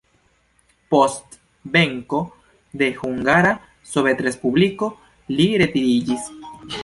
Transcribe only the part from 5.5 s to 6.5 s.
retiriĝis.